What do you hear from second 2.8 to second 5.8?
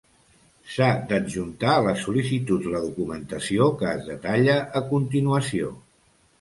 documentació que es detalla a continuació.